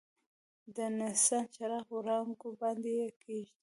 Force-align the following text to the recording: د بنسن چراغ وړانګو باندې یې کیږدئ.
د 0.75 0.77
بنسن 0.93 1.43
چراغ 1.55 1.87
وړانګو 1.95 2.49
باندې 2.61 2.89
یې 2.99 3.07
کیږدئ. 3.21 3.43